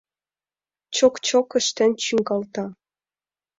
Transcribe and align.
Чок-чок 0.95 1.49
ыштен 1.59 1.91
чӱҥгалта. 2.03 2.65